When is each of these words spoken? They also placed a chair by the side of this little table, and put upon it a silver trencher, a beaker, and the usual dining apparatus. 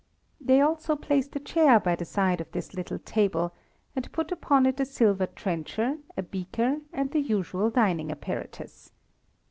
They 0.43 0.61
also 0.61 0.95
placed 0.95 1.35
a 1.35 1.39
chair 1.39 1.79
by 1.79 1.95
the 1.95 2.05
side 2.05 2.41
of 2.41 2.51
this 2.53 2.73
little 2.73 2.97
table, 2.97 3.53
and 3.95 4.11
put 4.11 4.31
upon 4.31 4.65
it 4.65 4.79
a 4.79 4.83
silver 4.85 5.27
trencher, 5.27 5.99
a 6.17 6.23
beaker, 6.23 6.79
and 6.91 7.11
the 7.11 7.19
usual 7.21 7.69
dining 7.69 8.09
apparatus. 8.11 8.91